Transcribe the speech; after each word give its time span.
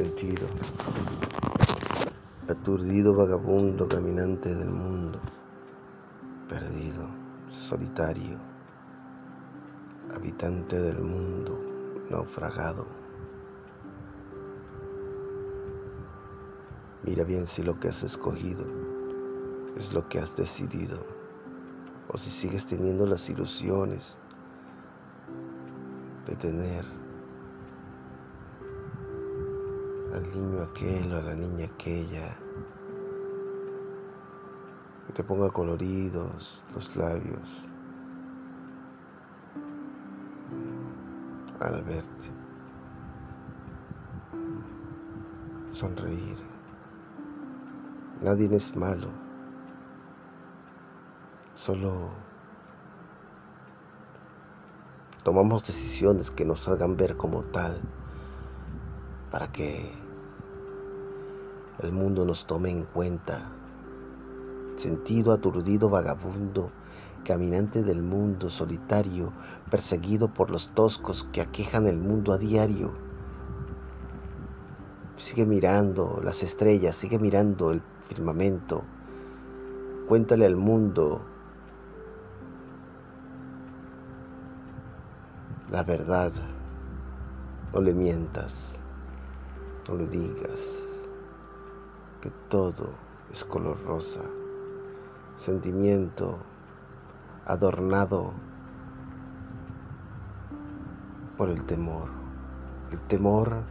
sentido. 0.00 0.46
Aturdido 2.48 3.14
vagabundo 3.14 3.86
caminante 3.86 4.54
del 4.54 4.70
mundo, 4.70 5.20
perdido, 6.48 7.06
solitario, 7.50 8.38
habitante 10.14 10.80
del 10.80 11.02
mundo, 11.02 11.60
naufragado. 12.08 12.86
Mira 17.04 17.24
bien 17.24 17.46
si 17.46 17.62
lo 17.62 17.78
que 17.78 17.88
has 17.88 18.02
escogido 18.02 18.64
es 19.76 19.92
lo 19.92 20.08
que 20.08 20.18
has 20.18 20.34
decidido, 20.34 20.98
o 22.08 22.16
si 22.16 22.30
sigues 22.30 22.64
teniendo 22.64 23.06
las 23.06 23.28
ilusiones 23.28 24.16
de 26.26 26.36
tener 26.36 26.99
al 30.14 30.22
niño 30.32 30.62
aquel 30.62 31.12
o 31.12 31.18
a 31.18 31.22
la 31.22 31.34
niña 31.34 31.66
aquella. 31.66 32.36
Que 35.06 35.12
te 35.12 35.24
ponga 35.24 35.50
coloridos 35.50 36.64
los 36.74 36.96
labios 36.96 37.66
al 41.60 41.82
verte, 41.82 42.26
sonreír. 45.72 46.38
Nadie 48.22 48.54
es 48.54 48.76
malo, 48.76 49.08
solo 51.54 52.10
tomamos 55.22 55.66
decisiones 55.66 56.30
que 56.30 56.44
nos 56.44 56.66
hagan 56.68 56.96
ver 56.96 57.16
como 57.16 57.42
tal 57.44 57.80
para 59.30 59.50
que 59.52 59.92
el 61.78 61.92
mundo 61.92 62.24
nos 62.24 62.46
tome 62.46 62.70
en 62.70 62.84
cuenta. 62.84 63.50
Sentido 64.76 65.32
aturdido 65.32 65.88
vagabundo, 65.88 66.70
caminante 67.24 67.82
del 67.82 68.02
mundo 68.02 68.50
solitario, 68.50 69.32
perseguido 69.70 70.28
por 70.28 70.50
los 70.50 70.70
toscos 70.74 71.26
que 71.32 71.40
aquejan 71.40 71.86
el 71.86 71.98
mundo 71.98 72.32
a 72.32 72.38
diario. 72.38 72.92
Sigue 75.16 75.44
mirando 75.44 76.20
las 76.24 76.42
estrellas, 76.42 76.96
sigue 76.96 77.18
mirando 77.18 77.72
el 77.72 77.82
firmamento. 78.08 78.82
Cuéntale 80.08 80.46
al 80.46 80.56
mundo 80.56 81.20
la 85.70 85.82
verdad. 85.82 86.32
No 87.72 87.80
le 87.80 87.94
mientas, 87.94 88.79
no 89.88 89.94
le 89.96 90.06
digas 90.06 90.60
que 92.20 92.30
todo 92.48 92.90
es 93.32 93.44
color 93.44 93.82
rosa, 93.84 94.20
sentimiento 95.36 96.38
adornado 97.46 98.32
por 101.36 101.48
el 101.48 101.64
temor. 101.64 102.08
El 102.92 102.98
temor 103.02 103.62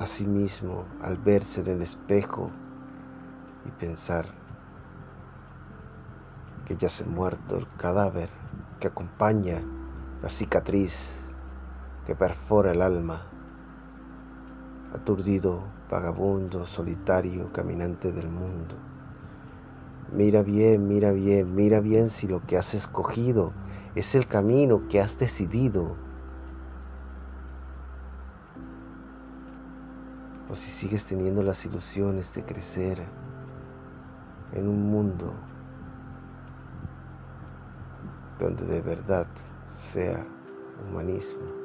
a 0.00 0.06
sí 0.06 0.26
mismo 0.26 0.84
al 1.02 1.16
verse 1.16 1.60
en 1.60 1.68
el 1.68 1.82
espejo 1.82 2.50
y 3.66 3.70
pensar 3.70 4.26
que 6.64 6.76
ya 6.76 6.88
se 6.88 7.04
ha 7.04 7.06
muerto 7.06 7.56
el 7.56 7.66
cadáver 7.76 8.30
que 8.80 8.88
acompaña 8.88 9.62
la 10.22 10.28
cicatriz 10.28 11.19
que 12.10 12.16
perfora 12.16 12.72
el 12.72 12.82
alma 12.82 13.22
aturdido, 14.92 15.62
vagabundo, 15.88 16.66
solitario, 16.66 17.52
caminante 17.52 18.10
del 18.10 18.28
mundo. 18.28 18.74
Mira 20.12 20.42
bien, 20.42 20.88
mira 20.88 21.12
bien, 21.12 21.54
mira 21.54 21.78
bien 21.78 22.10
si 22.10 22.26
lo 22.26 22.44
que 22.44 22.58
has 22.58 22.74
escogido 22.74 23.52
es 23.94 24.16
el 24.16 24.26
camino 24.26 24.88
que 24.88 25.00
has 25.00 25.20
decidido. 25.20 25.94
O 30.48 30.56
si 30.56 30.68
sigues 30.68 31.06
teniendo 31.06 31.44
las 31.44 31.64
ilusiones 31.64 32.34
de 32.34 32.44
crecer 32.44 33.06
en 34.52 34.66
un 34.66 34.90
mundo 34.90 35.32
donde 38.40 38.66
de 38.66 38.80
verdad 38.80 39.28
sea 39.76 40.26
humanismo. 40.88 41.59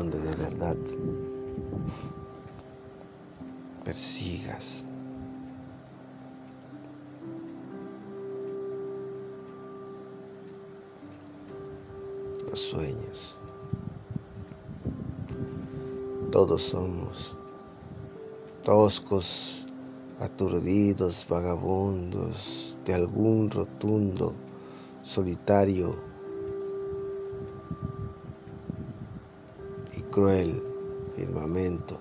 Donde 0.00 0.18
de 0.18 0.34
verdad 0.34 0.76
persigas 3.84 4.86
los 12.48 12.58
sueños. 12.58 13.36
Todos 16.32 16.62
somos 16.62 17.36
toscos, 18.64 19.66
aturdidos, 20.18 21.26
vagabundos 21.28 22.78
de 22.86 22.94
algún 22.94 23.50
rotundo, 23.50 24.32
solitario 25.02 26.09
cruel 30.10 30.62
firmamento. 31.16 31.98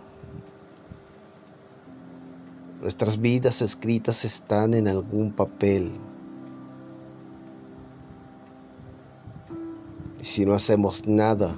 Nuestras 2.82 3.20
vidas 3.20 3.62
escritas 3.62 4.24
están 4.26 4.74
en 4.74 4.88
algún 4.88 5.34
papel. 5.34 5.92
Y 10.20 10.24
si 10.24 10.46
no 10.46 10.54
hacemos 10.54 11.06
nada 11.06 11.56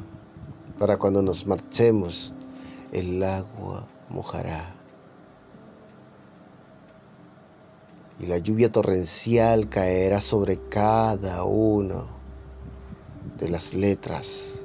para 0.79 0.97
cuando 0.97 1.21
nos 1.21 1.45
marchemos, 1.45 2.33
el 2.91 3.23
agua 3.23 3.87
mojará. 4.09 4.75
Y 8.19 8.27
la 8.27 8.37
lluvia 8.37 8.71
torrencial 8.71 9.69
caerá 9.69 10.21
sobre 10.21 10.57
cada 10.69 11.43
una 11.43 12.03
de 13.39 13.49
las 13.49 13.73
letras 13.73 14.60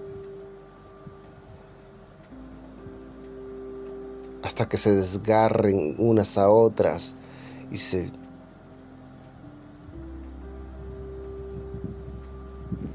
hasta 4.43 4.69
que 4.69 4.77
se 4.77 4.95
desgarren 4.95 5.97
unas 5.99 6.39
a 6.39 6.51
otras 6.51 7.15
y 7.71 7.77
se 7.77 8.11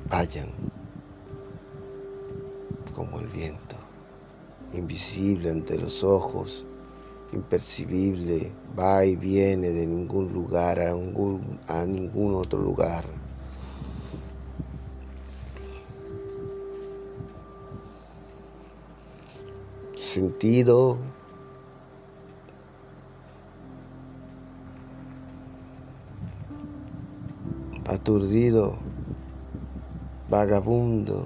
vayan 0.09 0.49
como 2.93 3.19
el 3.19 3.27
viento, 3.27 3.77
invisible 4.73 5.49
ante 5.49 5.77
los 5.77 6.03
ojos, 6.03 6.65
impercibible, 7.31 8.51
va 8.77 9.05
y 9.05 9.15
viene 9.15 9.69
de 9.69 9.87
ningún 9.87 10.33
lugar 10.33 10.79
a 10.79 10.93
ningún, 10.93 11.59
a 11.67 11.85
ningún 11.85 12.35
otro 12.35 12.59
lugar. 12.59 13.05
Sentido 19.95 20.97
aturdido, 27.91 28.79
vagabundo, 30.29 31.25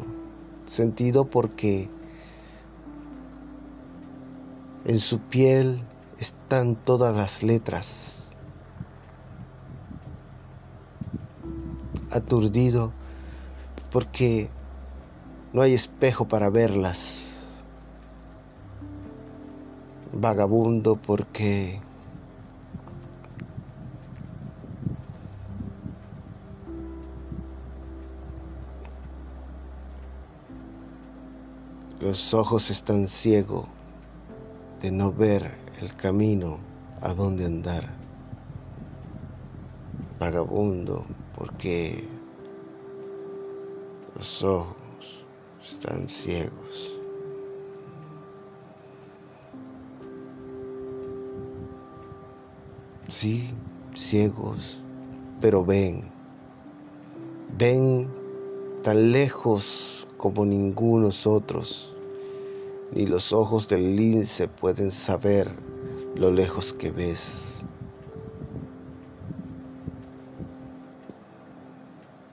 sentido 0.65 1.25
porque 1.25 1.87
en 4.85 4.99
su 4.99 5.19
piel 5.19 5.83
están 6.17 6.75
todas 6.75 7.15
las 7.15 7.43
letras. 7.43 8.35
Aturdido 12.09 12.91
porque 13.91 14.49
no 15.53 15.61
hay 15.61 15.75
espejo 15.75 16.27
para 16.27 16.49
verlas. 16.49 17.63
Vagabundo 20.13 20.95
porque 20.95 21.79
Los 32.05 32.35
ojos 32.35 32.69
están 32.69 33.07
ciegos 33.07 33.65
de 34.79 34.91
no 34.91 35.11
ver 35.11 35.57
el 35.81 35.95
camino 35.95 36.59
a 37.01 37.15
dónde 37.15 37.45
andar. 37.45 37.89
Vagabundo, 40.19 41.03
porque 41.35 42.07
Los 44.15 44.43
ojos 44.43 45.25
están 45.63 46.07
ciegos. 46.07 47.01
Sí, 53.07 53.49
ciegos, 53.95 54.79
pero 55.41 55.65
ven. 55.65 56.03
Ven 57.57 58.07
tan 58.83 59.11
lejos 59.11 60.05
como 60.17 60.45
ningunos 60.45 61.25
otros. 61.25 61.94
Ni 62.91 63.05
los 63.05 63.33
ojos 63.33 63.67
del 63.67 63.95
lince 63.95 64.47
pueden 64.47 64.91
saber 64.91 65.51
lo 66.15 66.31
lejos 66.31 66.73
que 66.73 66.91
ves. 66.91 67.63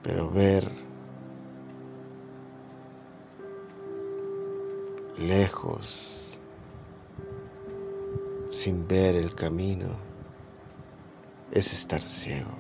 Pero 0.03 0.31
ver 0.31 0.71
lejos 5.19 6.39
sin 8.51 8.87
ver 8.87 9.17
el 9.17 9.35
camino 9.35 9.89
es 11.51 11.73
estar 11.73 12.03
ciego. 12.03 12.59